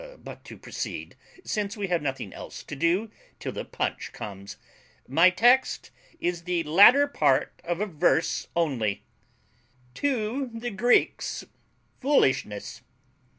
But 0.17 0.43
to 0.45 0.57
proceed, 0.57 1.15
since 1.43 1.77
we 1.77 1.85
have 1.89 2.01
nothing 2.01 2.33
else 2.33 2.63
to 2.63 2.75
do 2.75 3.11
till 3.39 3.51
the 3.51 3.63
punch 3.63 4.11
comes. 4.13 4.57
My 5.07 5.29
text 5.29 5.91
is 6.19 6.45
the 6.45 6.63
latter 6.63 7.05
part 7.05 7.53
of 7.63 7.79
a 7.81 7.85
verse 7.85 8.47
only: 8.55 9.03
To 9.93 10.49
the 10.55 10.71
Greeks 10.71 11.45
FOOLISHNESS. 11.99 12.81